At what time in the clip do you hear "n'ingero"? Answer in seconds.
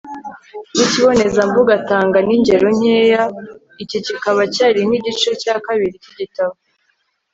2.27-2.67